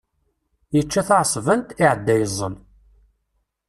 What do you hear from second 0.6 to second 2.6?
Yečča taεṣebant, iεedda yeẓẓel.